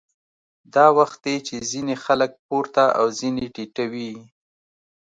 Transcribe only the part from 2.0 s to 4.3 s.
خلک پورته او ځینې ټیټوي